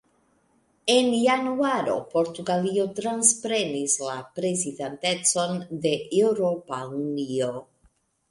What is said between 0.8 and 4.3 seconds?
En januaro Portugalio transprenis la